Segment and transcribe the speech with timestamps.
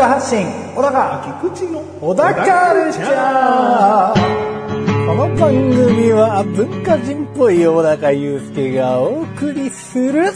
[0.00, 5.06] 高発信小高菊池の小高カルチャー。
[5.06, 10.32] この番組は文化人っぽい小高祐介がお送りする。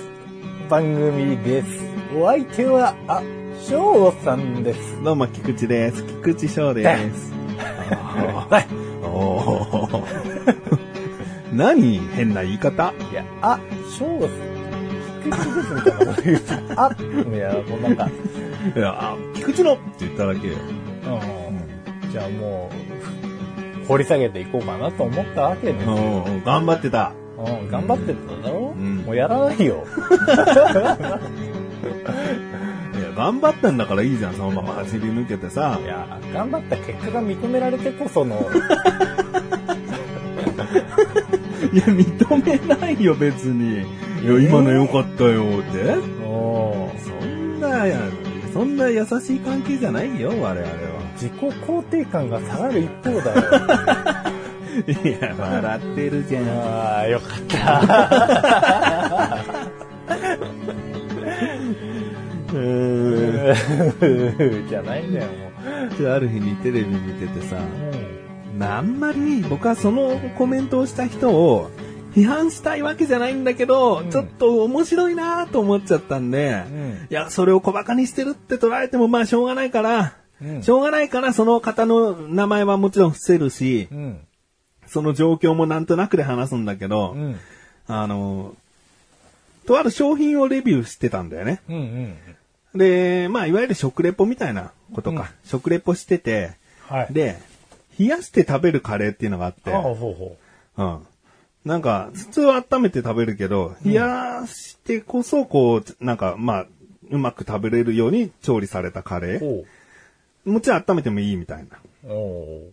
[0.69, 1.69] 番組です。
[2.15, 3.23] お相手はあ
[3.67, 5.03] 翔さんです。
[5.03, 6.03] どうも、菊池です。
[6.05, 6.83] 菊池翔で
[7.15, 7.33] す。
[8.51, 8.67] は い
[9.03, 10.03] おー。
[11.57, 12.93] 何変な言い方？
[13.11, 13.59] いやあ
[13.99, 14.54] 翔さん
[15.31, 16.91] 菊池ですみたいなこと言うとあ
[17.35, 18.09] いやもうなんか
[18.77, 20.55] いや、あ菊池のって言っただけよ。
[20.55, 22.71] うんじゃあも
[23.83, 27.13] う掘り下げていこうかなと思ったわけですようん頑張ってた。
[27.37, 29.85] うん、頑張ってただろ、うんもうやらないよ。
[32.95, 35.87] いや、頑張ったんだからいいじゃん、そのまま走り抜けてさい。
[35.87, 38.49] や、頑張った結果が認められてこその、
[41.73, 43.79] いや、認めないよ、別に。
[43.79, 43.81] い
[44.27, 45.97] や、今の良かったよ、って。
[46.25, 47.85] おそんな、
[48.53, 50.67] そんな優しい関係じゃないよ、我々は。
[51.15, 53.43] 自己肯定感が下がる一方だよ。
[54.89, 54.91] い
[55.23, 56.43] や、笑ってるじゃん。
[56.49, 57.81] ああ、よかった。
[62.53, 63.07] うー
[63.53, 63.55] ん。
[64.69, 65.33] じゃないんだよ、も
[65.97, 67.61] じゃあある日にテレビ見ててさ、う。
[68.61, 71.71] あんまり僕はそのコメントをした人を
[72.15, 84.21] 批判したいわけじゃないんだけど、うんちょっと面白いなと思っちゃったんで、うんいや、それを小馬鹿にしてるって捉えてもまあしょうがないから、うんしょうがないからその方の名前はもちろん伏せるし、うん。
[84.87, 87.37] その状況もなんとなくで話すんだけど、うん。
[87.89, 88.55] あの、
[89.67, 91.61] とある商品をレビューしてたんだよね。
[91.69, 91.77] うん。
[91.77, 91.79] う
[92.77, 92.79] ん。
[92.79, 96.53] で、まあいわゆる食レポみたいなことか、食レポしてて、
[96.89, 97.13] はい。
[97.13, 97.39] で、
[97.99, 100.37] 冷やして食べるカレーっていうのがあって、ああ、ほうほ
[100.77, 101.07] うん。
[101.65, 106.67] なんか、普通は温めて食べるけど、冷やしてこそ、こう、なんか、まあ、
[107.11, 109.41] うまく食べれるように調理されたカレう。
[109.41, 109.65] ー。
[110.45, 111.79] ほもちろん温めてもいいみたいな。
[112.05, 112.13] う。
[112.13, 112.71] お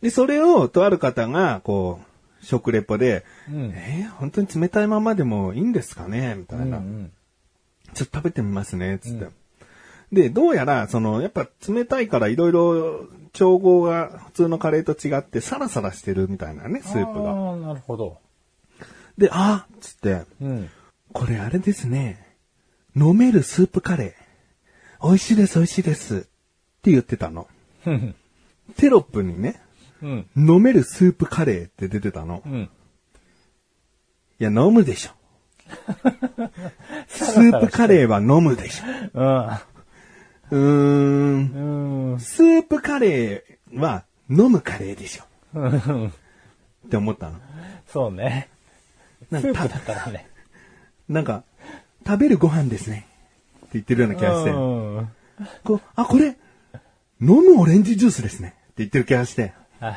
[0.00, 2.00] で、それを、とある方が、こ
[2.42, 3.72] う、食レポで、うん。
[3.74, 6.34] えー本当に冷たいままでもいいんですかね？
[6.36, 6.78] みたいな。
[6.78, 7.10] うん。
[7.94, 9.26] ちょっと食べてみますね、つって。
[10.14, 17.32] で、どうやら、その、やっぱ冷たいからいろいろ調合が普通のカレーと違ってサラサラしてるみたいなね、スープが。
[17.32, 18.18] ああ、なるほど。
[19.18, 20.70] で、あっつって、うん。
[21.12, 22.24] これあれですね。
[22.96, 25.06] 飲めるスープカレー。
[25.06, 26.16] 美味しいです、美味しいです。
[26.16, 26.20] っ
[26.82, 27.48] て言ってたの。
[27.86, 28.14] うん。
[28.76, 29.60] テロップにね、
[30.00, 30.26] うん。
[30.36, 32.42] 飲めるスープカレーって出てたの。
[32.46, 32.70] うん。
[34.40, 35.10] いや、飲むでしょ。
[37.08, 38.84] スープカレーは飲むでしょ。
[39.14, 39.73] うーん。
[40.50, 42.12] うん。
[42.12, 42.20] うん。
[42.20, 45.24] スープカレーは飲むカレーでしょ。
[45.54, 46.08] うん。
[46.08, 46.10] っ
[46.90, 47.38] て思ったの？
[47.86, 48.48] そうね。
[49.28, 50.28] スなんかープだからね。
[51.08, 51.44] なんか、
[52.06, 53.06] 食べるご飯ですね。
[53.58, 54.50] って言ってるような気がして。
[54.50, 55.08] うん。
[55.64, 56.36] こうあ、これ、
[57.20, 58.48] 飲むオレンジジュースですね。
[58.48, 59.52] って言ってる気がして。
[59.80, 59.94] はい。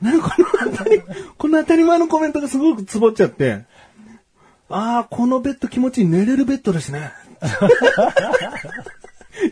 [0.00, 1.02] なんかこの当たり、
[1.38, 3.64] この当たり前のコメントがすごくつぼっちゃって、
[4.68, 7.10] ああ、このベッド気持ちいい寝れるベッドですね。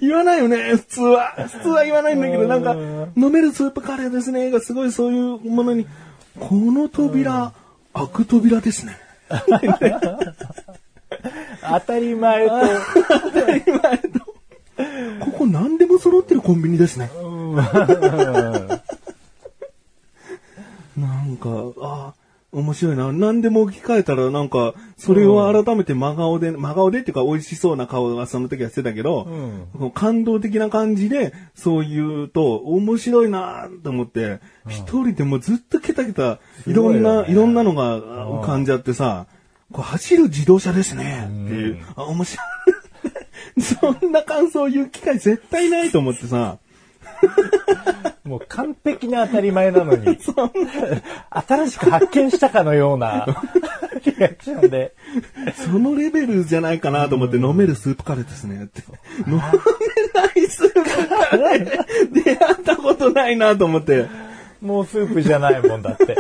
[0.01, 1.35] 言わないよね、普通は。
[1.37, 2.75] 普通は言わないんだけど、なんか、
[3.17, 5.87] 飲めるスープカレーですね、がすごいそういうものに、
[6.39, 7.53] この扉、
[7.95, 8.97] 開く扉ですね。
[11.61, 12.55] 当たり前と、
[13.09, 14.19] 当たり前と。
[15.21, 17.11] ここ何でも揃ってるコンビニですね。
[20.97, 21.49] なんか、
[21.81, 22.13] あ
[22.51, 23.13] 面白いな。
[23.13, 29.29] 何でも置き換えたらなんか、それを改めて真顔で、真顔でっていうか美味しそうな顔はその時はしてたけど、
[29.79, 37.33] こう感動的な感じで、そう言うと、面白いなと思って、一人でもずっとケタケタ、いろんな、いよね。
[37.33, 39.27] いろんなのが浮かんじゃってさ、
[39.71, 43.61] こう走る自動車ですね、っていう、あ、面白い。
[43.61, 46.59] そんな感想を言う機会絶対ないと思ってさ、
[48.25, 50.19] もう完璧な当たり前なのに、
[51.31, 53.27] 新しく発見したかのような。
[54.05, 54.95] リアクションで、
[55.55, 58.83] そのレベルじゃないかなと思って飲めるスープカレーですねって。
[59.27, 61.85] 飲めないスープカレー。
[62.13, 64.07] 出会ったことないなと思って。
[64.61, 66.17] もうスープじゃないもんだって。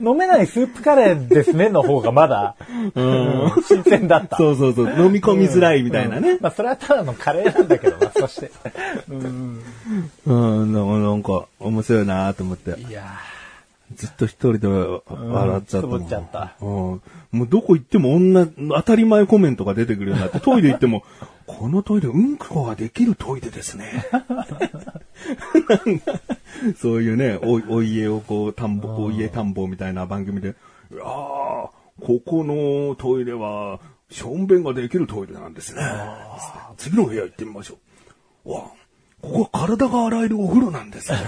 [0.00, 2.56] 飲めないスープカレーですねの方がまだ、
[2.94, 4.36] うん新鮮だった。
[4.36, 4.86] そうそうそう。
[4.86, 6.38] 飲み込みづらいみたいなね。
[6.40, 8.50] まあそれはただのカレーなんだけどな、そして。
[9.08, 9.62] うん
[10.26, 12.78] うん、なんか面白いなと思って。
[12.80, 13.04] いや
[13.94, 16.04] ずっと一人で笑っちゃったもん。
[16.04, 16.54] っちゃった。
[16.60, 16.68] うん。
[17.32, 21.04] もうどこ行っても女、当たり前コメントが出てくるようになって、トイレ行っても、
[21.58, 24.04] このトイレ、うんこができるトイレですね。
[26.76, 30.48] そういうね、お、お家をこう、田んぼ、お家田んぼみたいな番組で、
[30.92, 31.72] いやー、こ
[32.24, 33.80] このトイレは、
[34.10, 35.82] しょんべんができるトイレなんですね。
[36.76, 37.78] 次の部屋行ってみましょ
[38.44, 38.52] う。
[38.52, 38.70] わあ、
[39.22, 41.18] ここは体が洗えるお風呂なんですね。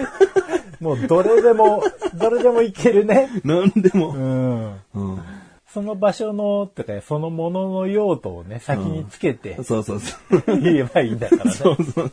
[0.80, 1.82] もうどれでも、
[2.14, 3.30] どれでもいけるね。
[3.42, 4.10] なんでも。
[4.10, 4.80] うん。
[4.94, 5.43] うん
[5.74, 10.60] その場所の、とか、そのものの用途をね、先につけてそうそうそう。
[10.60, 11.50] 言えばいいんだからね。
[11.50, 12.12] そうそう。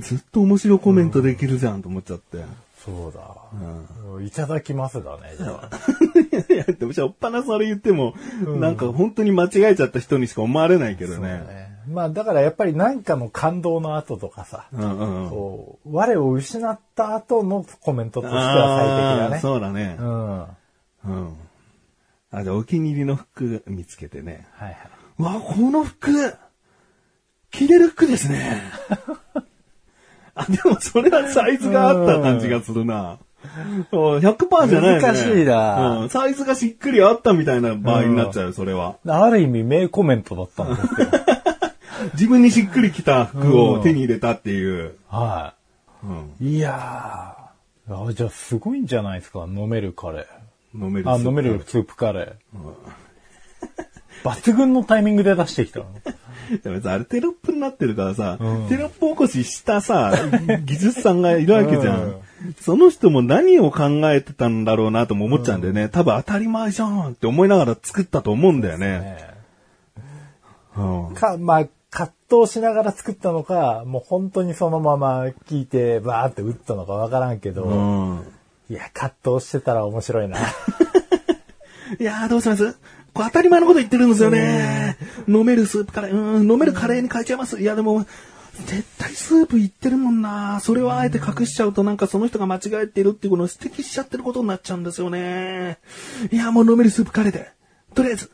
[0.00, 2.44] ずっと面白いコメントできるじゃんと思っちゃって。
[2.84, 3.20] そうだ。
[4.04, 6.52] もういただきますだね、じゃあ。
[6.52, 8.14] いや、でもしょっぱなそれ言っても、
[8.58, 11.38] なんか本当に間違えちゃった人にしか思われないけどね。
[11.38, 15.30] ねまあだからやっぱり何かの感動の後とかさ、うんうんうん。
[15.30, 19.38] そう我を失った後のコメントとしては最適だね。
[19.40, 20.04] そうだねう。
[20.04, 20.46] ん。
[21.04, 21.36] はいうん。
[22.32, 24.46] あ、じゃあお気に入りの服見つけてね。
[24.52, 24.76] はい。
[25.18, 26.34] わ、この服、
[27.50, 28.62] 着れる服ですね。
[30.34, 33.18] あ、でもそれはサイズがあった感じがするな。
[33.90, 35.02] そう100%じゃないよね。
[35.02, 36.08] 難しいなうん。
[36.10, 38.96] サイズがしっくりあったみたいな場合になっちゃうよ、それは。
[39.06, 41.08] ある意味名コメントだったんですよ。
[42.14, 44.94] 自分にしっくりきた服を手に入れたっていう。
[45.08, 45.54] は
[46.02, 46.46] うん。
[46.46, 46.56] い。
[46.56, 48.08] いやー。
[48.08, 50.26] あじゃあすごいんじゃないですか、飲めるカレ
[50.74, 51.10] 飲めるー。
[51.10, 52.72] あ、飲めるスープカレー。
[54.24, 55.86] 抜群のタイミングで出してきたの。
[56.62, 60.12] でもさ、あれテロップになってるからさ、うんテロップ起こししたさ、
[60.64, 62.02] 技術さんがいるわけじゃん。
[62.02, 62.14] うん
[62.58, 65.90] その人も何を考えてたんだろうなとも思っちゃうんだよね。
[65.90, 69.00] 多分当たり前じゃんって思いながら作ったと思うんだよね。
[69.00, 69.30] ね
[70.76, 78.20] うんか、まあ、葛藤しながら作ったのか、もう本当にそのまま聞いて、バーって打ったのかわからんけど、うん。
[78.70, 80.38] いや、葛藤してたら面白いな。
[81.98, 82.76] いやーどうします？
[83.12, 84.96] これ当たり前のこと言ってるんですよね。
[85.26, 87.60] 飲めるスープカレー、うん、飲めるカレーに変えちゃいます。
[87.60, 88.06] いやでも、
[88.66, 90.60] 絶対スープ言ってるもんな。
[90.60, 95.78] それをあえて隠しちゃうとなんかその人が間違えてるっていうことを指摘しちゃってることになっちゃうんですよね。
[96.30, 97.50] いやもう飲めるスープカレーで。
[97.94, 98.30] とりあえず、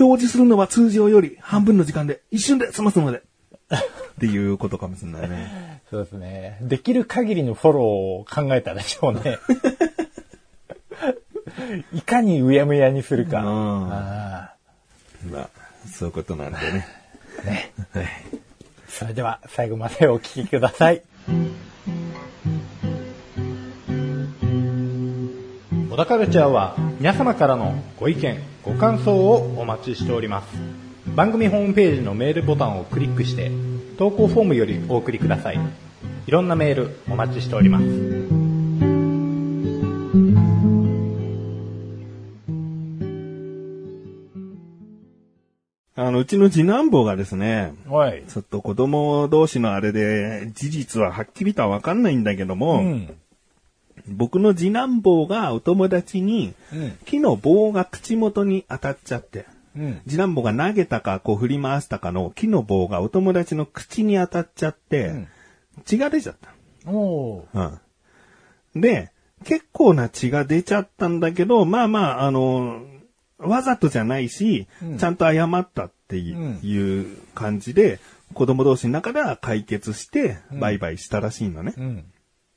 [0.00, 3.22] 表示するのは通常より半分の時間で、一瞬で済ますので。
[3.70, 5.67] っていうことかもしれないね。
[5.90, 6.58] そうですね。
[6.60, 9.38] できる限りのフォローを考えたでしょうね。
[11.92, 13.40] いかにうやむやにするか。
[13.40, 14.52] うんあ
[15.30, 15.48] まあ、
[15.90, 16.86] そういうことなんでね。
[17.94, 18.24] ーね。
[18.88, 21.02] それでは最後までお聞きください。
[25.90, 30.48] 小田カルチャーは皆様からのご意見、ご感想をお待ちしております。
[31.14, 33.50] 番組ホームページのメールボタンをクリックして
[33.98, 35.58] 投稿フォームよりお送りください。
[36.28, 37.84] いろんなメールお待ちしております。
[45.96, 48.22] あの、うちの次男坊がですね、はい。
[48.28, 53.10] ちょっと子供同士のあれで、事実ははっきりとはわかんないんだけども、うん。
[54.06, 56.92] 僕の次男坊がお友達に、うん。
[57.04, 60.00] 木の棒が口元に当たっちゃって、うん。
[60.06, 65.28] 次男坊が投げたかこう振り回したかの木の棒がお友達の口に当たっちゃって、うん
[65.84, 66.90] 血が出ちゃった。
[66.90, 67.78] おー。
[68.74, 68.80] うん。
[68.80, 69.12] で、
[69.44, 72.82] 結構な血が出ちゃったんだけど、まあまあ、あの、
[73.38, 78.00] わざとじゃないし、うんちゃんと謝ったっていう,、感じで、
[78.34, 81.74] 子供同士の中では解決して、うんバイバイしたらしいのね。
[81.76, 82.04] うん。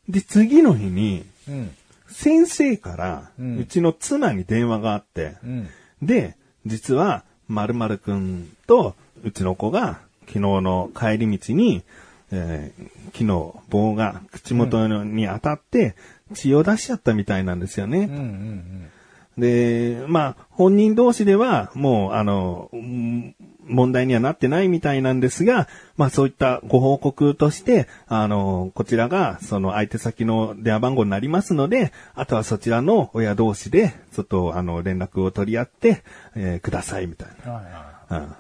[0.10, 1.72] で、次の日に、うん。
[2.08, 5.68] 先生から、ううんちの妻に電話があって、うん。
[6.02, 11.84] で、実は、〇〇くんと、うちの子が、昨日の帰り道に、
[12.32, 15.96] えー木の棒が口元に当たって、
[16.34, 18.00] 血を出しちゃったみたいなんですよね。
[18.00, 18.16] うん。
[18.16, 18.92] うん。
[19.38, 23.36] で、まあ、本人同士では、もう、あの、うん
[23.72, 36.04] 問題にはなってないみたいなんですが、まあそういったご報告として、あの、こちらが、その相手先の電話番号になりますので、あとはそちらの親同士で、ちょっと、あの、連絡を取り合って、
[36.36, 37.62] えーください、みたいはいは
[38.10, 38.36] な、うん、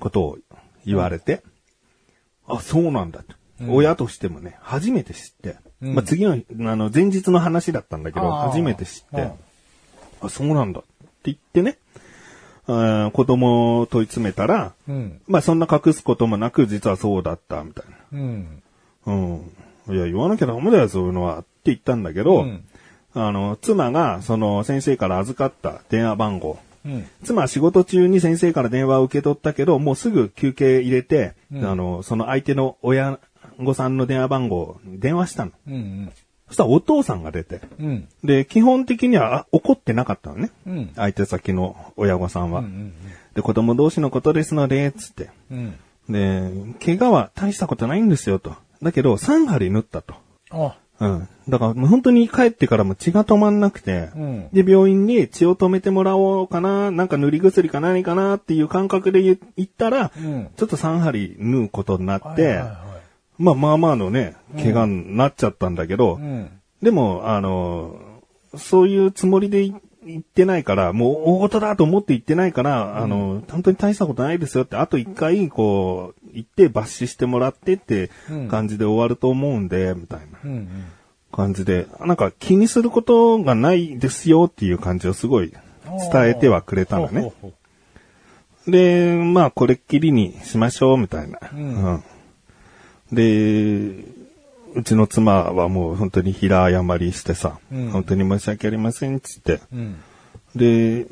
[0.00, 0.38] ことを
[0.84, 1.42] 言われて、
[2.46, 3.34] あ、そうなんだと。
[3.60, 3.74] うん。
[3.74, 5.94] 親としてもね、初めて知って、うん。
[5.94, 9.32] まあ次の日、あの、前日の話だったんだけど、初めて知って、うん。
[10.22, 10.88] あ、そうなんだって
[11.24, 11.78] 言ってね、
[12.68, 14.90] 子供を問い詰めたら、い。
[14.90, 15.20] うん。
[15.26, 18.62] まあそんな隠すこともなく、実はそうだった、みたいうん。
[19.06, 19.12] な。
[19.14, 19.96] うん。
[19.96, 21.38] いや、言わなきゃダメだよ、そういうのは。
[21.38, 22.64] って言ったんだけど、うん
[23.14, 26.58] あの、妻が、その先生から預かった電話番号。
[26.84, 27.06] うん。
[27.24, 33.18] 妻は仕事中に先生から電話を受け取ったけど、もうすぐ休憩入れて、うんあの、その相手の親
[33.58, 35.52] 御さんの電話番号に電話したの。
[35.66, 36.12] うん
[36.48, 37.60] そしたらお父さんが出て。
[37.78, 37.86] うん。
[37.86, 38.08] うん。
[38.24, 40.50] で、基本的にはあ怒ってなかったのね。
[40.66, 40.90] うん。
[40.96, 42.60] 相手先の親御さんは。
[42.60, 42.92] うん。
[43.34, 45.30] で、子供同士のことですので、つって。
[45.50, 45.74] うん。
[46.08, 46.50] で、
[46.84, 48.54] 怪我は大したことないんですよ、と。
[48.82, 50.14] だけど、3針縫ったと。
[50.50, 51.28] あ、うん。
[51.48, 62.87] だから、もう本当に帰ってからも血が止まんなくて、うんで、病院に血を止めてもらおうかな、なんか塗り薬か何かなっていう感覚で言言ったら、うんちょっと3針縫うことになって、はいはいはい
[63.38, 66.50] まあまあまあのね、怪我になっちゃったんだけど、うん。
[66.82, 67.96] でも、あの、
[68.56, 69.74] そういうつもりでい
[70.08, 78.10] 言ってないから、もう大事だと思って言ってないから、あの、本当に大したことないですよって、あと一回、こう、言って抜歯してもらってって
[78.48, 80.68] 感じで終わると思うんで、みたいな。
[81.30, 85.52] 感じで、なんか気にすることがないですよっていう感じをすごい
[86.12, 87.32] 伝えてはくれたのね。
[88.66, 91.38] で、まあ、これっきりにしましょう、みたいな。
[91.52, 92.04] うんうん
[93.12, 94.04] で、
[94.74, 99.54] うちの妻はもう本当に平謝りしてさ、うん本当に申し訳ありません、つって。
[99.54, 99.96] ううん。
[100.54, 101.06] で、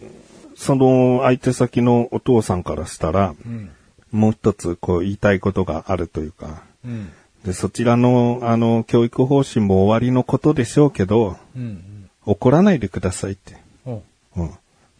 [0.56, 3.70] その相手先のお父さんからしたら、うん。
[4.12, 7.10] もう一つこう言いたいことがあるというか、うん。
[7.44, 12.08] で、そちらの、あの、教育方針も終わりのことでしょうけど、うん。
[12.24, 13.56] 怒らないでくださいって。
[13.84, 14.02] ほ
[14.36, 14.50] うん。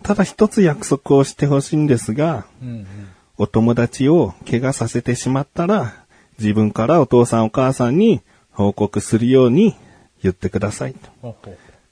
[0.03, 2.67] ただ一つ約束をしてほしいんですが、う。
[2.67, 2.87] うん。
[3.39, 6.06] お友達を怪我させてしまったら、
[6.39, 8.21] 自分からお父さんお母さんに
[8.53, 9.75] 報告するように
[10.23, 11.37] 言ってくださいと。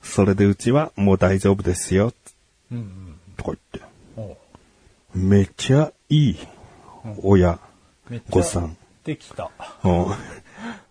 [0.03, 2.13] それでうちはもう大丈夫ですよ、
[2.71, 2.79] うん。
[2.79, 3.17] うん。
[3.37, 3.81] とか言って。
[4.17, 4.37] ほ
[5.15, 6.39] めっちゃいい
[7.23, 7.59] 親、う。
[8.11, 8.77] めっちゃごさん。
[9.05, 9.51] できた。
[9.85, 10.07] うん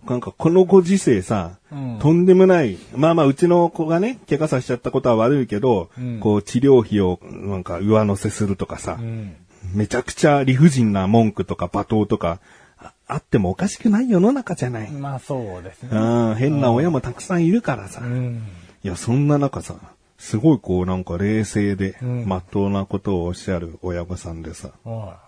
[0.06, 9.36] なんかこのご時世さ、うんとんでもない、まあまあうちの子がね、怪我させちゃったことは悪いけど、うんこう治療費をなんか上乗せするとかさ、うん。
[9.74, 12.40] めちゃくちゃ理不尽な文句とか罵倒とか
[12.84, 14.92] ああってもおかしくない世の中じゃない。
[14.92, 15.90] まあそうですね。
[15.92, 18.02] うん、変な親もたくさんいるからさ。
[18.02, 18.44] うん。
[18.84, 19.76] いや、そんな中さ、
[20.18, 24.72] すごいこうなんか冷静で、うんまっとうなことをおっしゃる親御さんでさ。
[24.84, 25.20] は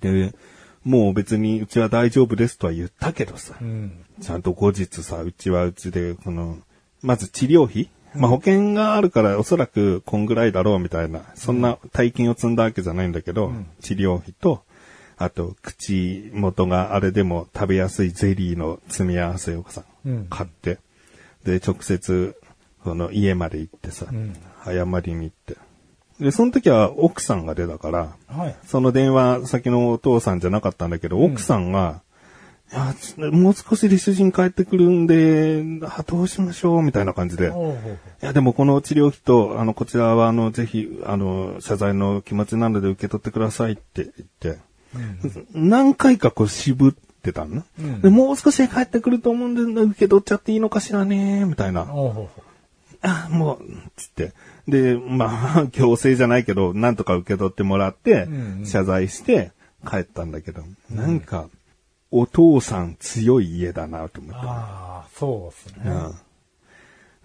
[0.00, 0.34] で、
[0.84, 4.04] もう別にうちは大丈夫ですとは言ったけどさい。、うん。
[4.20, 6.58] ちゃんと後日さ、うちはうちで、この、
[7.02, 14.62] まず治療費まあ保険があるからおそらくこんぐらいだろうみたいな、そんな大金を積んだわけじゃないんだけど、治療費と、
[15.18, 20.78] あと、口元があれでも食べやすいゼリーの積み合わせをさ、うん買って、
[21.44, 22.36] で、直接、
[22.84, 25.56] この家まで行ってさ、ん謝りに行って。
[26.20, 28.56] で、その時は奥さんが出たから、はい。
[28.66, 32.02] その電話先のお父さんじゃなかったんだけど、奥さんが、
[32.72, 37.48] いや、ちもう少しで主人帰ってくるんで、あどうしましょうみたいな感じで。
[37.48, 37.50] い。
[38.24, 44.58] や、でもこの治療費と、あの、こちらは、あの、ぜひ、あの、謝罪の気持ちなので受け取ってくださいって言って、
[45.52, 48.10] 何回かこう渋ってたの、うんで。
[48.10, 51.86] もう少しで帰ってくると思うんで、受け取っちゃっていいのかしらねみたいな。
[53.02, 53.60] あ、もう、
[53.96, 54.32] つって。
[54.68, 59.52] で、まあ、 強制じゃないけど、なんとか受け取ってもらってうんう、ん謝罪して
[59.88, 61.48] 帰ったんだけど、なんか、
[62.10, 64.32] お父さん強い家だなと思う。
[64.32, 65.84] っああ、そうですね。
[65.84, 65.88] て。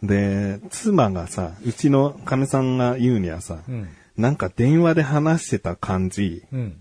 [0.04, 0.08] うん。
[0.08, 3.90] で、妻がさ、うちの亀さんが言うにはさ、うん。
[4.18, 6.75] なんか電話で話してた感じ、うん。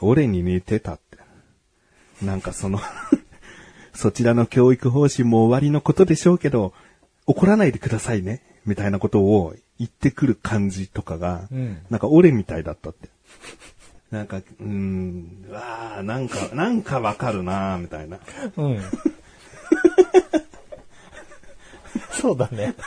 [0.00, 1.18] 俺に似てたって。
[2.24, 2.80] なんかその、
[3.94, 6.72] そちらの教育方針も終わりのことでしょうけど、
[7.26, 13.08] 怒らないでくださいね、みたいなことを言ってくる感じとかが、うんなんか俺みたいだったって。
[14.10, 18.18] なんか、うーん、うわーなんか、なんかわかるなーみたいな。
[18.56, 18.80] うん。
[22.12, 22.74] そうだね。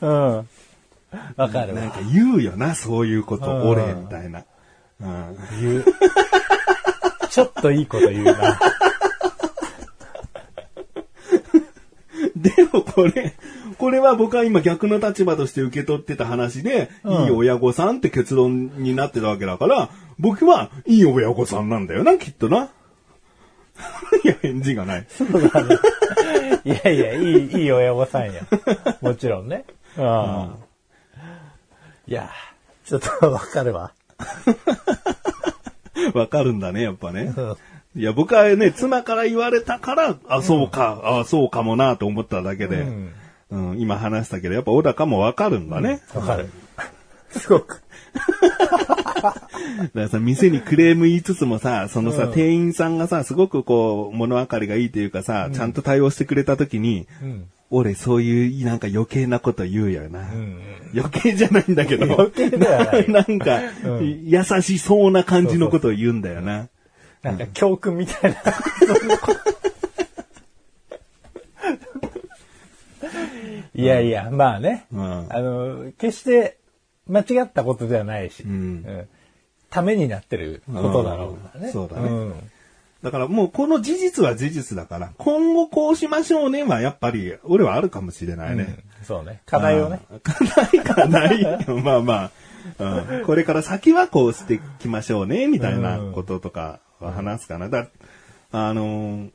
[0.00, 0.48] うん。
[1.36, 1.80] わかるわ。
[1.80, 4.44] なんか言うよな、そういうこと、うん俺、みたいな。
[5.00, 5.36] うん。
[5.60, 5.84] 言う。
[7.30, 8.60] ちょっといいこと言うな。
[12.36, 13.34] でもこれ、
[13.78, 22.70] これは僕は今逆の立場として受け取ってた話で、うんいい親御さんって結論になってたわけだから、僕はいい親御さんなんだよな、きっとな。
[24.24, 25.06] いや、返事がない。
[25.08, 25.76] そうだね。
[26.64, 28.42] いやいや、いい、いい親御さんや。
[29.00, 29.64] もちろんね。
[29.96, 30.63] うん。
[32.06, 32.30] いや、
[32.84, 33.92] ちょっとわかるわ。
[36.14, 37.56] わかるんだね、やっぱねうん。
[37.96, 43.12] いや、僕はね、妻から言われたから、あ、そうか、あ、そうかもなと思っただけで、うん
[43.50, 46.00] うん今話したけど、やっぱ小高もわかるんだね。
[46.14, 46.48] わかる。
[47.30, 47.82] すごく。
[49.22, 49.40] だか
[49.94, 57.48] らさ、店にクレーム言いつつもさ、そのさ、うん店員さんがさ、すごくこう、物分かりがいいというかさ、ちゃんと対応してくれた時に、うん。
[57.74, 60.28] 俺そういうなんか余計なこと言うよな。
[60.94, 62.04] 余計じゃないんだけど。
[62.14, 63.60] 余計ではないななんか、
[64.22, 66.68] 優しそうな感じのことを言うんだよな。
[67.22, 68.38] なんか教訓みたいな。
[73.74, 74.86] いやいや、まあね。
[74.92, 76.58] うんあの、決して
[77.08, 79.08] 間違ったことではないし、んうん
[79.68, 81.66] ためになってることだろうからね。
[81.66, 82.32] うんそうだねん
[83.04, 88.78] だからもうこの事実は事実だから、今後こうしましょうねはやっぱり、俺はあるかもしれないね。
[89.02, 89.42] そうね。
[89.44, 90.00] 課題をね。
[90.22, 91.58] 課題かないよ。
[91.84, 92.30] まあま
[92.78, 93.24] あ、うん。
[93.26, 97.68] これから先はこうしていきましょうね、みたいなこととかは話すかな。
[97.68, 97.88] だ
[98.52, 99.30] あのー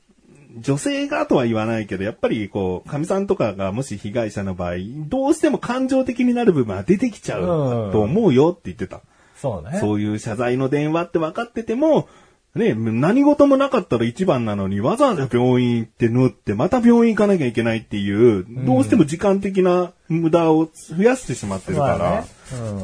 [0.57, 9.01] 女性がとは言わないけど、やっぱりこう、神さんとかがもし被害者の場合、どうしても感情的になる部分は出てきちゃうと思うよって言ってた。
[9.35, 9.77] そうね。
[9.79, 12.09] そういう謝罪の電話って分かってても、
[12.55, 22.27] ね、何事もなかったら一番なのに、わざわざ病院行って縫って、また病院行かなきゃいけないっていう、どうしても時間的な無駄を増やしてしまってるから、まあね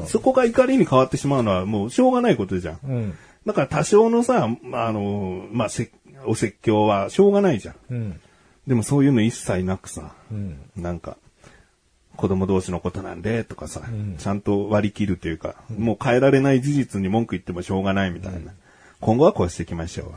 [0.06, 2.80] そこが怒りに変わってしまうのはもうしょうがないことじゃん。
[2.84, 3.18] うん。
[3.46, 5.92] だから多少のさ、あの、まあ、せ
[6.26, 7.76] お説教はしょうがないじゃん。
[7.90, 8.22] うん。
[8.68, 10.60] でもそういうの一切なくさ、うん。
[10.76, 11.18] なんか、
[12.16, 13.82] 子供同士のことなんでとかさ、
[14.18, 18.54] ちゃんと割り切るというか、もう変えられない事実に文句言ってもしょうがないみたいな。
[19.02, 20.12] 今後はこうしていきましょう。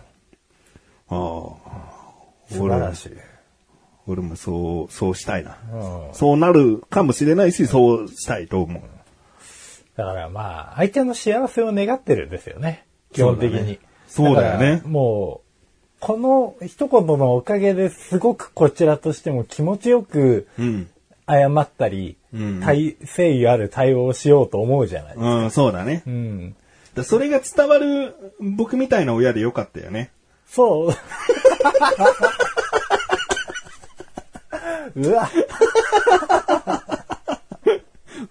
[1.09, 1.71] あ
[2.51, 2.55] あ。
[2.55, 3.11] 素晴らしい。
[4.07, 5.59] 俺もそう、そうしたいな。
[5.73, 8.83] うんそうなるかもしれないし、そうしたいと思う。
[9.97, 12.87] だからまあ、相手の幸せを願ってるんですよね。
[13.13, 13.79] 基本的に。
[14.07, 15.49] そうだねからもう、
[16.01, 20.89] この一言のおかげですごくこちらとしても気持ちよくうん。
[21.31, 25.17] 謝ったり、うん対誠意ある対応をしようと思うじゃない。
[25.17, 26.03] うん、そうだね。
[26.07, 26.57] うん。
[26.99, 30.11] だそれが伝わる僕みたいな親でよかったよね。
[30.47, 30.95] そう。
[34.97, 35.31] うわ、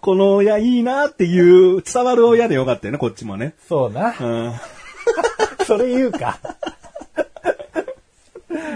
[0.01, 3.53] この親いいなっていう伝わる親でよかったよね、こっちもね。
[3.67, 4.15] そうな。
[4.19, 4.53] うん。
[5.65, 6.39] それ言うか。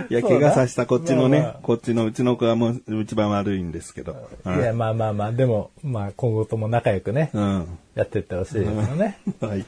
[0.09, 4.15] いや、怪我させたこっちのね、まあまあこっちのうちの子はもう一番悪いんですけど。
[4.45, 7.79] いや、まあまあまあ、でも、まあ今後とも仲良くね、うん。
[7.95, 9.19] やっていってほしいですよね。
[9.41, 9.65] はい。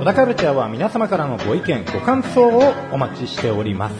[0.00, 3.94] 小田カルチャーは皆様からのご意見、ご感想をお待ちしております。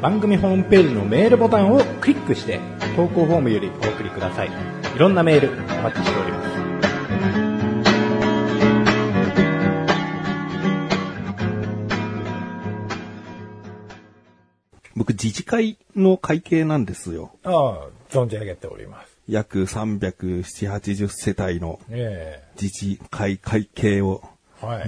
[0.00, 2.60] 番組ホームページのメールボタンをクリックして、
[2.94, 4.48] 投稿フォームよりお送りください。
[4.48, 6.53] いろんなメールお待ちしております。
[15.24, 17.30] 自治会の会計なんですよ。
[17.44, 19.16] ああ、存じ上げております。
[19.26, 24.22] 約370、80世帯のえ自治会会計を。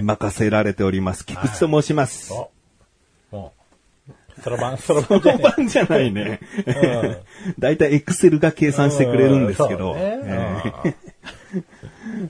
[0.01, 1.25] 任せられております。
[1.25, 2.33] 菊池と申します。
[2.33, 2.49] お、
[3.31, 3.53] も
[4.09, 6.39] う、そろばん、 そろばんじゃ本ね番じゃないね。
[7.59, 9.93] だいたいエクセルが計算してくれるんですけど。
[9.93, 11.06] うんねえー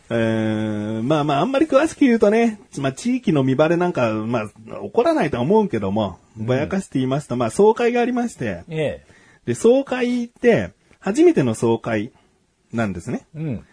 [0.09, 9.05] えーまあまあ、あんまり詳しく言うとね、まあ地域の見バレなんか、まあ、起こらないとは思うけども、ぼやかして言いますと、まあ、総会がありまして、え
[9.45, 12.11] で、総会って、初めての総会
[12.73, 13.25] なんですね。
[13.35, 13.39] え。
[13.39, 13.65] うん。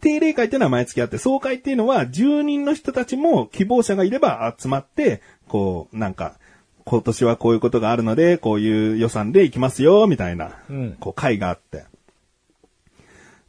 [0.00, 6.38] 定例会っていうのは毎月あって、総会っていうのは住人の人たちも希望者がいれば集まって、こう、なんか、
[6.84, 11.84] 今年はこういうことがあるので、こういう予算で行きますよ、みたいな、うんこう会があって。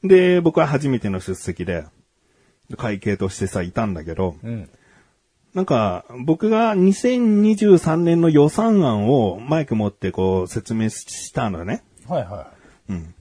[0.03, 1.85] で、僕は初めての出席で、
[2.77, 4.69] 会計としてさ、いたんだけど、うん。
[5.53, 11.83] なんか、僕が2023年の予算案をマイク持ってこう説明したのね。
[12.07, 12.51] はいは
[12.89, 13.13] うん。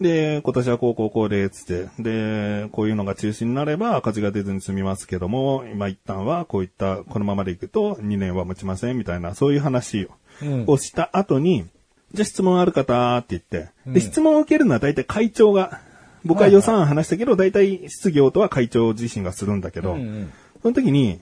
[0.00, 1.88] で、今年はこうこうこうで、つって。
[1.98, 10.10] で、こういうのが中止になれば赤字が出ずに済みますけども、今一旦はこういった、このままでいくと2年は持ちませんみたいな、そういう話を,、
[10.42, 11.66] うんをした後に、
[12.12, 15.80] じゃあ質問ある方って言って、で、質問を受けるのは大体会長が、
[16.24, 20.02] 僕は予算案話したけど、大体質疑応答は会長自身がするんだけど、い。
[20.02, 21.20] うんその時に、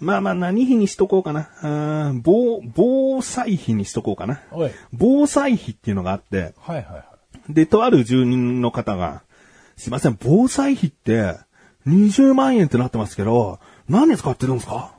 [0.00, 1.50] まあまあ何費にしとこうかな？
[1.60, 4.40] あー防、防災費にしとこうかな？
[4.92, 7.04] 防災費っていうのがあって、はいはいは
[7.50, 7.52] い。
[7.52, 9.22] で、とある住人の方が、
[9.76, 11.36] すいません、防災費って
[11.86, 13.58] 20万円ってなってますけど、
[13.88, 14.94] 何に使ってるんですか？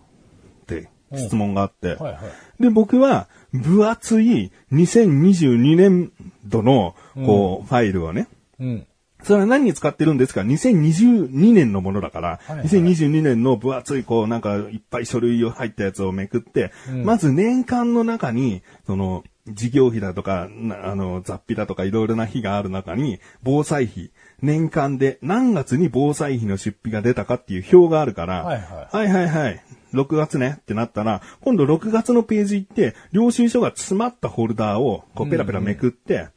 [0.64, 2.20] って質問があって、はいは
[2.60, 2.62] い。
[2.62, 6.12] で、僕は分厚い2022年
[6.46, 8.28] 度の、こう、ファイルをね、
[8.60, 8.86] うん。
[9.24, 12.68] それは何に使ってるんですか ?2022 年のものだから、はいはい。
[12.68, 16.72] 2022年の分厚い、こう、なんか、いっぱい書類を入ったやつをめくって、
[17.04, 29.64] まず年間の中に、その、事業費だとか、なあの、雑費だとかいろいろな費がある中に、防災費、年間で何月に防災費の出費が出たかっていう表があるから、はいははいはいはい。
[29.94, 36.28] 6月ねってなったら、今度6月のページ行って、領収書が詰まったホルダーをこうペラペラめくって、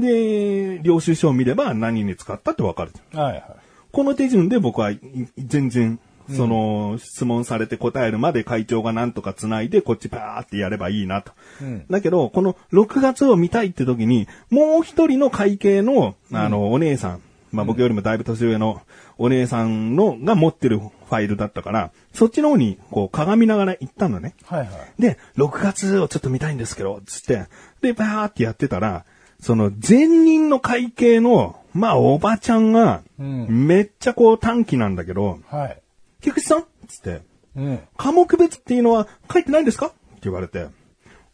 [0.00, 2.92] で、領収書を見れば何に使ったってわかる。
[3.12, 3.44] はいはい。
[3.92, 5.00] この手順で僕はい
[5.38, 5.98] 全然、
[6.36, 11.32] その、質問されて答えるまで会長がなんとか繋いで、こっちパーってやればいいなと。
[11.60, 17.20] うんだけど、この6月を見たいって時に、もう一人の会計の、あの、お姉さん、
[17.52, 18.80] まあ僕よりもだいぶ年上の
[19.18, 24.34] お姉さんの、が持ってるファイルだったから、そっちの方に、こう、鏡ながら行ったのね。
[24.46, 25.02] はいはい。
[25.02, 27.46] で、6月をちょっと見たいんですけど、つって、
[27.82, 29.04] で、バーってやってたら、
[29.40, 35.82] その前任の会計の、まあ、おばちゃんが、うんめっちゃこう短期なんだけど、はい。
[36.20, 36.64] 菊池さん？
[36.88, 37.22] つって、
[37.56, 37.80] うん。
[37.96, 39.86] 科目別っていうのは書いてないんですか？
[39.86, 40.66] って言われて、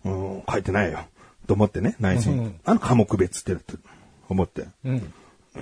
[0.05, 1.01] うん、書いてないよ。
[1.47, 2.33] と思ってね、内心。
[2.39, 3.57] うんあの科目別って
[4.29, 4.67] 思って。
[4.85, 5.13] うん。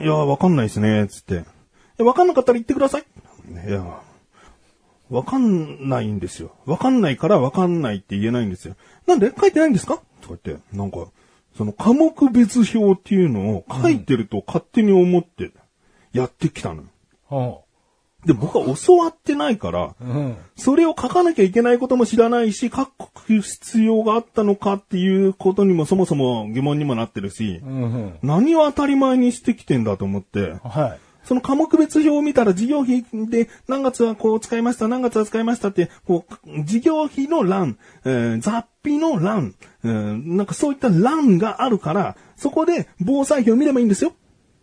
[0.01, 1.45] いや、わかんないですね、つって。
[2.03, 3.05] わかんなかったら言ってください。
[3.69, 3.85] いや、
[5.11, 6.53] わかんないんですよ。
[6.67, 8.75] わかんないからわかんないって言えないんですよ。
[9.07, 9.33] なんで？
[9.39, 10.01] 書いてないんですか？
[10.21, 11.07] とか言って、なんか、
[11.57, 15.53] その科目別表っていうのを書いてると勝手に思って
[16.12, 16.85] やってきたの
[18.27, 20.05] で、僕は教わってないから、う。
[20.05, 20.37] うん。
[20.57, 28.19] それを書かなきゃいけないことも知らないし、書く必要があったのかっていうことにもそもそも疑問にもなってるし、うんうん。
[28.23, 31.04] 何を当たり前にしてきてんだと思って、はい。
[31.25, 44.13] その科目別表を見たら事業費で何月はこう使いました、何月は使いましたって、こう、事業費の欄、えー雑費の欄、えーなんかそういった欄があるから、そこで防災費を見ればいいんですよ。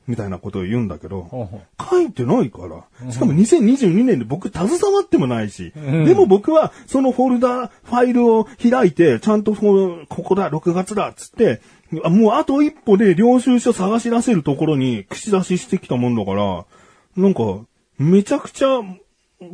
[0.07, 1.49] みたいなことを言うんだけど。
[1.89, 3.11] 書いてないから。
[3.11, 11.61] しかも2022年で僕携わってもないし、んでも僕はそのフォルダ、ファイルを開いて、ちゃんとこうここだ、6月だ、っつって、
[12.03, 16.65] あもうあと一歩で領収書探し出せるところに口出ししてきたもんだから、
[17.17, 17.59] なんか、
[17.97, 18.79] めちゃくちゃ、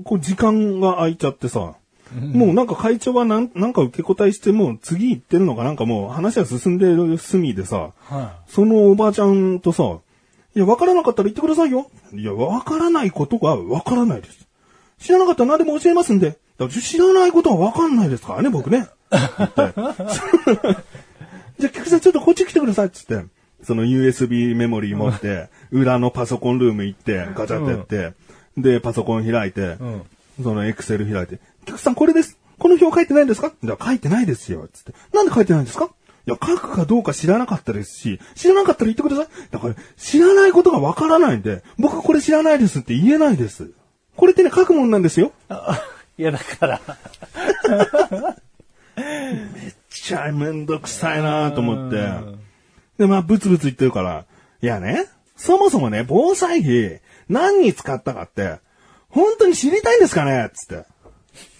[0.04, 1.76] こう時間が空いちゃってさ、
[2.14, 10.00] もうなんか会長はなんなんか受け答えしてもう次行ってるのかなんかもう話は進んでる隅でさ、はそのおばちゃんとさ、
[10.56, 11.90] いや、わからなかったら言ってくださいよ。
[12.14, 14.48] いや、わからないことがわからないです。
[15.00, 16.38] 知らなかったら何でも教えますんで。
[16.82, 18.88] 知らないことはわかんないですからね、僕ね。
[21.60, 23.26] じゃあ、菊さんちょっとこっち来てください、つって。
[23.64, 28.14] その USB メモリー持って、裏のパソコンルーム行って、ガチャってやって、
[28.62, 30.04] で、パソコン開いて、ん
[30.44, 32.38] そのエクセル開いて、菊さんこれです。
[32.60, 33.52] この表書いてないんですか？
[33.64, 34.94] じゃあ書いてないですよ、つって。
[35.14, 35.90] なんで書いてないんですか？
[36.28, 39.28] いや、書くかどうか知らなかったですし、知らなかったら言ってください。
[39.52, 43.72] だから、知らないことがわからないんで、僕これ知らないですって言えないです。
[44.16, 45.32] これってね、書くもんなんですよ。
[46.18, 46.22] い。
[46.22, 46.82] いや、だから、
[48.98, 49.04] め
[49.70, 49.74] っ
[50.08, 51.98] ちゃめんどくさいなと思って。
[52.98, 54.26] で、まあ、ブツブツ言ってるから、
[54.62, 58.60] いやね、そもそもね、防災費、何に使ったかって、
[59.10, 60.86] 本当に知りたいんですかねつって。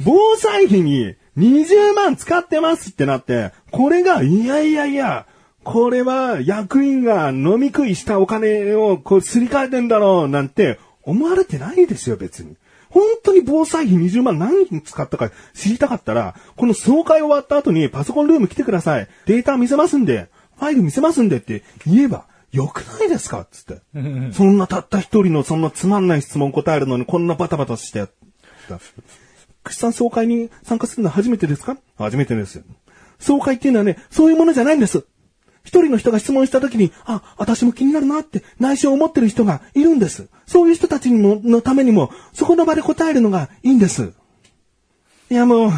[0.04, 5.26] 防災費に20万使ってますってなって、これが、いやいやいや、
[5.66, 12.56] これは役員が飲み食いしたお金をこうすり替えてんだろうなんて思われてないですよ、別に。
[12.98, 19.08] 本当に防災費20万何に使ったか知りたかったら、この総会終わった後にパソコンルーム来てください。
[19.28, 23.46] データ見せますんで、ファイル見せますんでって言えばよくないですか？
[23.52, 23.82] つって。
[24.34, 28.08] そんなたった一人のそんなつまんない質問答えるのにこんなバタバタして。
[29.64, 31.78] 串さん総会に参加するのは初めてですか？
[31.98, 32.64] 初めてですよ。
[33.20, 35.06] 総会っていうのはね、そういうものじゃないんです。
[35.68, 40.30] 一人の人が質問した時に、あ、私も気になるなって内心思ってる人がいるんです。
[40.46, 44.14] そういう人たちにも、のためにも、そこの場で答えるのがいいんです。
[45.30, 45.72] いやもう、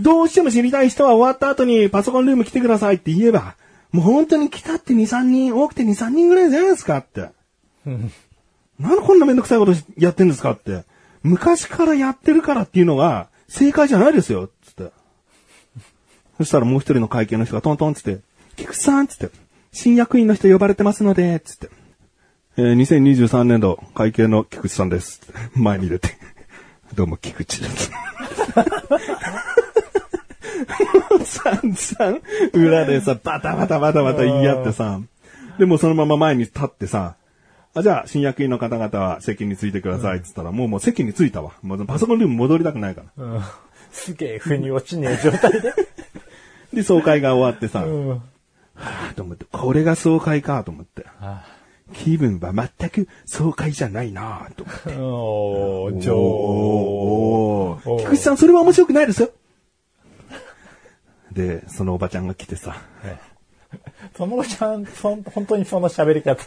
[0.00, 3.54] どうしても知りたい人は終わった後にパソコンルーム来てくださいって言えば、
[3.90, 7.28] もう本当に来たって2、3人、多くて2、3人ぐらいじゃないですかって。
[7.84, 10.84] なんでこんなめんどくさいことやってんですかって。
[11.22, 14.48] 昔からやってるからっていうのが正解じゃないですよ。
[14.64, 14.92] つって。
[16.38, 18.20] そしたらもう一人の会計の人がトントンつって、
[18.56, 19.30] 菊池さんつって、
[19.72, 21.70] 新役員の人呼ばれてますので、つって。
[22.56, 25.20] えー2023年度会計の菊池さんです。
[25.56, 26.10] 前に出て。
[26.94, 27.90] どうも菊池です。
[31.24, 32.20] 散々、
[32.52, 35.00] 裏でさ、バタバタバタバタ言い合ってさ、
[35.58, 37.16] でもそのまま前に立ってさ、
[37.74, 41.52] あ、じゃあ、新役員の方々は席についてくださいって言ったら、もうもう席についたわ。
[41.62, 43.24] もうパソコンルーム戻りたくないから。
[43.24, 43.40] うん。
[43.92, 45.72] すげえ、腑に落ちねえ状態で。
[46.74, 48.22] で、総会が終わってさ、うん。
[48.74, 51.06] は ぁと思って、これが総会かと思って。
[51.20, 51.44] あ
[51.92, 54.94] 気分は全く総会じゃないなぁと思って。
[54.96, 57.98] おー、上おー。
[57.98, 59.30] 菊池さん、それは面白くないですよ。
[61.32, 62.76] で、そのおばちゃんが来てさ、
[64.16, 66.44] そのちゃん、そん本当にその喋り方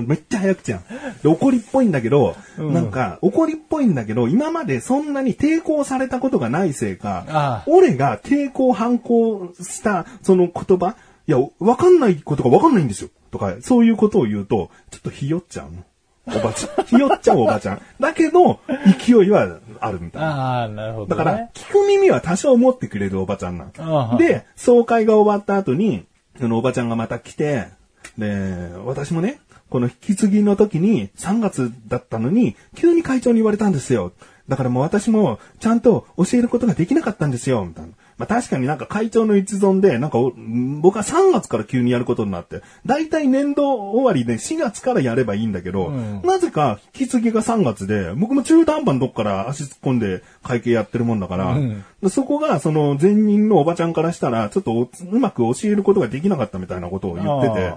[0.00, 0.82] めっちゃ早口やん。
[1.22, 7.64] で怒りっぽいんだけど、なんか、怒りっぽいんだけど、今までそんなに抵抗されたことがないせいか、ああ。
[7.66, 10.96] 俺が抵抗反抗したその言葉、
[11.28, 13.10] いや、わかんないことがわかんないんですよ。
[13.30, 15.84] とか、そういうことを言うと、ちょっとひよっちゃうの。
[16.26, 16.84] おばちゃん。
[16.88, 17.82] ひよっちゃうおばちゃん。
[18.00, 18.60] だけど、
[18.98, 20.60] 勢いはあるみたいな。
[20.60, 21.10] ああ、なるほど、ね。
[21.10, 24.12] だから、聞く耳は多少持ってくれるおばちゃんなあの。
[24.14, 26.06] あで、総会が終わった後に、
[26.40, 27.68] そのおばちゃんがまた来て、
[28.16, 29.38] で、私もね、
[29.68, 34.12] この引き継ぎの時に3月だったのに、急に会長に言われたんですよ。
[34.48, 37.90] だからもう私もちゃんと教えることができなかったんですよ、みたいな。
[38.18, 40.32] まあ確かになんか会長の一存で、なんかお
[40.80, 46.22] 僕は3月から急にやることになって、だいたい年度終わりで4月からやればいいんだけど、うん。
[46.22, 51.84] なぜか引き継ぎが3月で、僕も中途半端のどっから足突っ込んで会計やってるもんだから、うん。
[52.10, 57.74] そこがその前任のおばちゃんからしたら、ちょっとおうまく教えることができなかったみたいなことを言ってて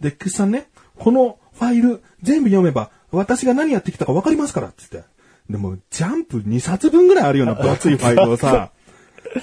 [0.00, 5.02] で、菊池さんね、このファイル全部読めば、私が何やってきたかわかりますから、つって。
[5.48, 8.70] でも、ジャンプ2冊分ぐらいあるような分厚いファイルをさ、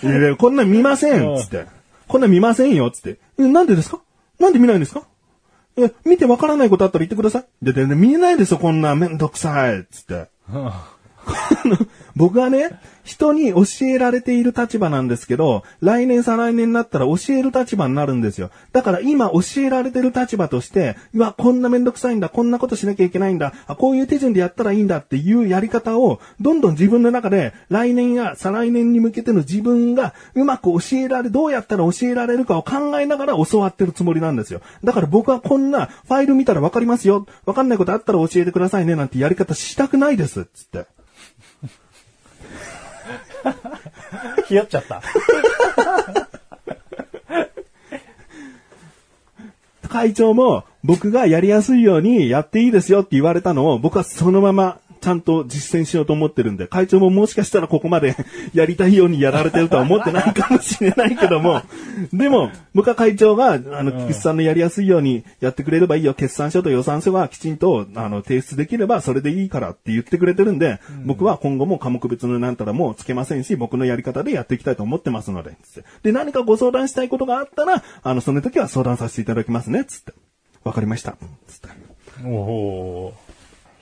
[0.04, 1.66] いやいやこんなん見ません、つって。
[2.08, 3.20] こんなん見ませんよ、つって。
[3.40, 4.00] えなんでですか？
[4.40, 5.04] なんで見ないんですか？
[5.78, 7.46] え、見てわからないことあったら言ってください。
[7.62, 10.28] で、で、で見えないですよ、こんなめんどくさい、つって。
[12.16, 18.52] 僕はね、人に教えられている立場なんですけど、来年再来年になったら教える立場になるんですよ。
[18.74, 34.60] だから今教えられてる立場として、うわ、こんなめんどくさいんだ、こんなことしなきゃいけないんだ、あこういう手順でやったらいいんだっていうやり方を、どんどん自分の中で、来年や再来年に向けての自分がうまく教えられ、どうやったら教えられるかを考えながら教わってるつもりなんですよ。
[34.84, 40.98] だから僕はこんなファイル見たらわかりますよ、わかんないことあったら教えてくださいね、なんてやり方したくないです、つって。
[44.48, 45.02] ひよっちゃった。
[49.88, 58.16] 会長も僕がやりやすいようにやっていいですよって言われたのを僕はそのままちゃんと実践しようと思ってるんで、会長ももしかしたらここまで
[58.54, 61.62] やりたいようにやられてるとは思ってないかもしれないけども、
[62.14, 80.14] でも僕は会長が、あの、菊池さんのやりやすいようにやってくれればいいよ、決算書と予算書はきちんと、あの、提出できればそれでいいからって言ってくれてるんで、僕は今後も科目別のなんたらもつけませんし、僕のやり方でやっていきたいと思ってますので、つってで、何かご相談したいことがあったら、あの、その時は相談させていただきますね、つって。
[80.64, 81.16] わかりました。
[81.48, 81.70] つって。
[82.26, 83.14] おお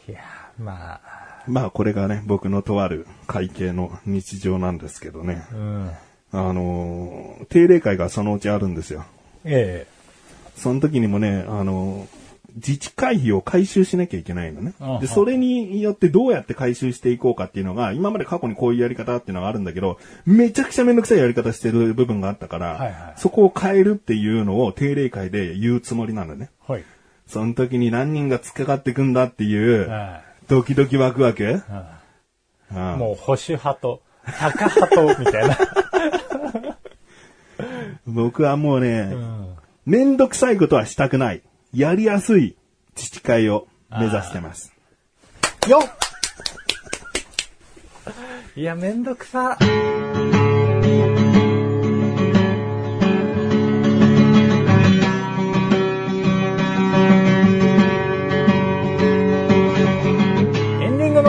[0.08, 0.12] ー。
[0.12, 1.02] いやー、まあ、
[1.48, 5.44] まあこれがね、僕のとある会計の日常なんですけどね。
[5.54, 5.92] うん。
[6.32, 9.06] あのー定例会がそのうちあるんですよ。
[9.44, 9.88] え
[10.56, 14.74] その時にもね、あのー自治会費を回収しなきゃいけないのね。
[15.02, 26.50] で、それによってどうやって回収していこうかっていうのが、今まで過去にこういうやり方っていうのがあるんだけど、めちゃくちゃめんどくさいやり方してる部分があったから、はいはいそこを変えるっていうのを定例会で言うつもりなのね。
[26.70, 26.84] えはい。
[27.28, 32.00] その時に何人が突っかかってくんだっていう、はドキドキワクワク、いは
[32.72, 35.58] うんいもう保守派と、タカ派と、みたいな。
[38.06, 39.56] 僕はもうね、うん。
[39.86, 41.42] めんどくさいことはしたくない。
[41.74, 42.56] やりやすい
[42.96, 44.74] 自治会を目指してます。
[45.68, 46.06] よっ
[48.56, 49.58] いや、めんどくさ。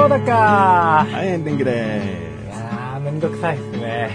[0.09, 2.03] だかはい、エンディングで
[2.47, 4.11] いやー、めんどくさいっすね。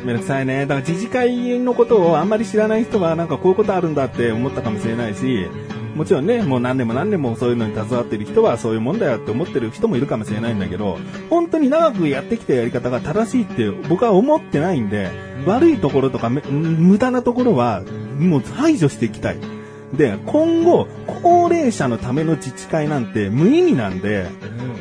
[0.00, 0.06] す。
[0.06, 0.60] めんどくさいね。
[0.66, 5.48] だから自治会のことをあんまり知らない人はなんかこういうことあるんだって思ったかもしれないし、
[5.94, 10.98] もちろんね、もう何年も何年もそういうのに携わってる人はそういうもんだよって思ってる人もいるかもしれないんだけど、
[11.30, 15.10] 本当に長くやってきたやり方が正しいって僕は思ってないんで、
[15.46, 17.82] 悪いところとかめ無駄なところは
[18.18, 19.55] もう排除していきたい。
[19.92, 20.88] で、今後、
[21.22, 24.26] 高齢者のための自治会なんて無意味なんで、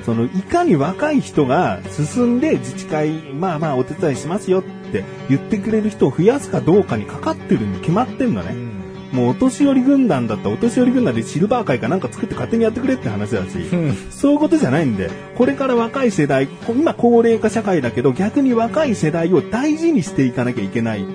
[0.05, 8.75] そのいかに若い人が進んで自治会、まあまあお手伝いしますよって言ってくれる人を増やすかどうかにかかってるに決まってんのね。
[9.11, 21.05] もうお年寄り軍団だったらお年寄り軍団でシルバー会かなんか作って勝手にやってくれって話だし、んそういうことじゃないんで、これから若い世代、こ今高齢化社会だけど逆に若い世代を大事にしていかなきゃいけない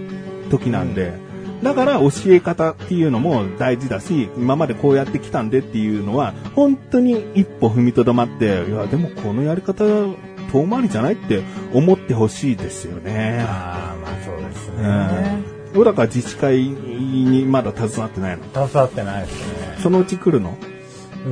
[0.51, 1.13] 時なんで、
[1.63, 9.85] だから教え方っていうのも大事だし、今までこうやってきたんでっていうのは、本当に一歩踏みとどまって、いや、でもこのやり方、
[10.53, 11.43] 遠回りじゃないって
[11.73, 13.45] 思ってほしいですよね。
[13.47, 14.89] あー、まあそうですうね。
[15.37, 15.45] ん。
[15.75, 18.43] 小高自治会にまだ携わってないの？
[18.53, 19.79] 携わってないですね。
[19.81, 20.57] そのうち来るの？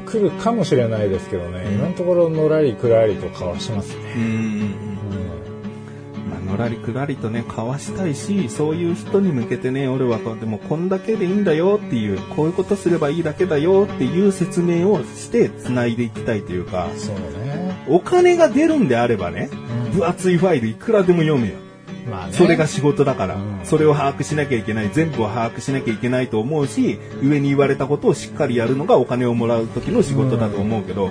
[0.06, 4.14] 来るかもしれないですけどね、今のところのらりくらりとかはしますね。
[4.16, 4.74] うん。
[6.58, 17.84] らりくらりとね、交わしたいし、そういう人に向けてね、俺はこうでもこんだけでいいんだよっていう、こういうことすればいいだけだよっていう説明をして繋いでいきたいというか、そうね。
[17.88, 19.48] お金が出るんであればね、
[19.92, 21.54] 分厚いファイルいくらでも読むよ。
[22.10, 22.32] まあね。
[22.32, 31.10] それが仕事だから、うんそれを把握しなきゃいけない、全部を把握しなきゃいけないと思うし、上に言われたことをしっかりやるのがお金をもらう時の仕事だと思うけど、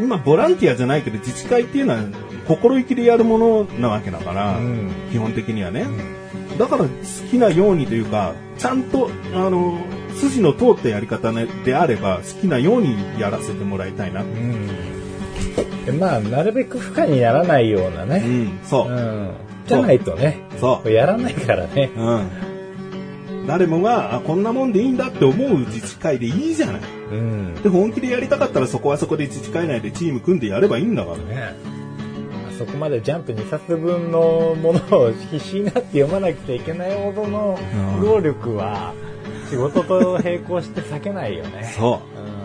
[0.00, 2.00] 今ボランティアじゃないけど自治会っていうのは
[2.48, 5.86] 心意気でやるものなわけだから、うん基本的にはね。
[6.58, 6.88] だから好
[7.30, 9.78] きなようにというか、ちゃんと、あの、
[10.16, 14.22] 筋の通ったやり方ねであれば、好きなようにやらせてもらいたいな。
[14.22, 14.66] うん。
[15.84, 18.18] でまあ、なるべく負荷にならないようなうね。
[18.18, 18.94] ん、そうう。
[18.94, 19.30] ん。
[19.66, 20.90] じゃないとね、そう。
[20.90, 21.90] やらないからね。
[21.96, 23.46] うん。
[23.46, 26.80] 誰もが、あ、こんなもんでいいんだって思う自治会でいいじゃない。
[27.12, 27.54] うん。
[27.62, 31.77] で、本気でやりたかったらそこはそこで自治会内でチーム組んでやればいいんだからね。
[32.58, 37.58] そこまでジャンプ2冊分のものを必死になって読まなくちゃいけないほどの
[37.96, 38.92] うん労力は
[39.48, 41.72] 仕事と並行して避けないよね。
[41.76, 42.22] そう。
[42.22, 42.38] うん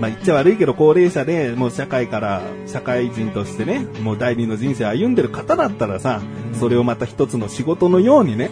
[0.00, 6.22] まあ言っちゃ悪いけど、高齢者でもう社会から、社会人としてね、もう第二の人生を歩んでる方だったらさ、
[6.58, 8.50] それをまた一つの仕事のようにね、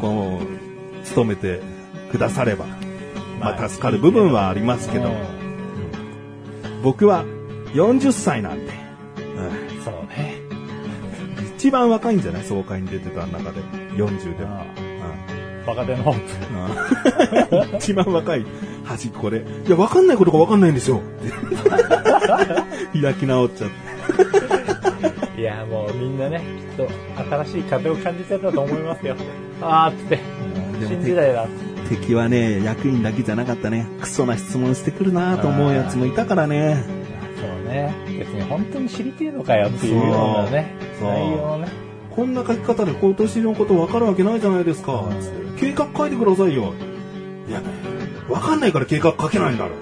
[0.00, 1.60] こう、努めて
[2.12, 2.66] くだされば、
[3.40, 5.10] まあ助かる部分はありますけど、
[6.84, 7.24] 僕は
[7.74, 8.85] 40歳なんで。
[11.66, 12.44] 一番若いんじゃない？
[12.44, 13.60] 総会に出てた中で、
[13.96, 14.64] 40でも。
[15.66, 17.72] 若手のホープ。
[17.72, 18.46] うん一番若い
[18.84, 21.00] 端っこで、いや、わかんないことがわかんないんですよ。
[23.02, 23.70] 開き直っちゃっ
[25.34, 25.40] て。
[25.40, 26.40] いや、もうみんなね、
[26.76, 26.88] きっと
[27.44, 29.16] 新しい風を感じてたと思いますよ。
[29.60, 30.20] あーって、
[30.86, 31.46] 新時代だ。
[31.88, 33.86] 敵はね、役員だけじゃなかったね。
[34.00, 36.84] クソな質問してくるなと思うやつもいたからね。
[38.48, 40.06] 本当に知りてえのかよっていうよう
[40.44, 41.68] なね、内容をね。
[42.14, 45.04] こんな書き方で今年のことわかるわけないじゃないですか。
[45.58, 46.72] 計画書いてくださいよ。
[47.48, 47.60] いや、
[48.28, 49.72] わかんないから計画書けないんだろ。
[49.72, 49.74] っ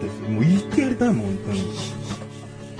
[0.00, 1.62] てもう言ってやりたいもん、本当に。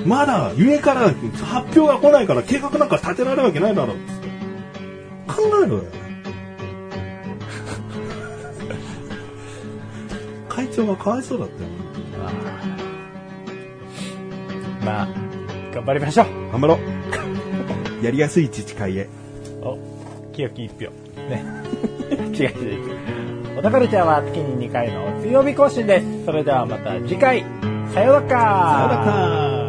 [0.04, 3.92] まだ上から発表が来ないから計画なんか立てられるわけないだろ。
[3.92, 4.04] つって
[5.28, 5.84] 考えろよ。
[10.48, 11.68] 会長がかわいそうだったよ。
[14.84, 15.08] まあ、
[15.74, 16.26] 頑張りましょう。
[16.52, 16.78] 頑張ろ
[18.00, 18.04] う。
[18.04, 19.08] やりやすい自治会へ。
[19.62, 19.78] お、
[20.32, 20.90] 清き一票。
[21.28, 21.44] ね。
[22.34, 23.56] 違う違う。
[23.56, 26.24] 小田カルチャーは月に2回の水曜日更新です。
[26.24, 27.44] それではまた次回。
[27.92, 29.61] さようならさよなら